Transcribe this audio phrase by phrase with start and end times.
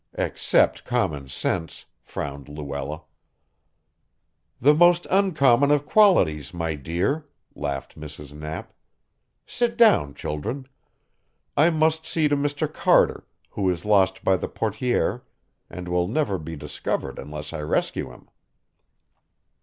[0.15, 3.03] "Except common sense," frowned Luella.
[4.59, 8.33] "The most uncommon of qualities, my dear," laughed Mrs.
[8.33, 8.73] Knapp.
[9.45, 10.67] "Sit down, children.
[11.55, 12.67] I must see to Mr.
[12.73, 15.21] Carter, who is lost by the portière
[15.69, 18.27] and will never be discovered unless I rescue him."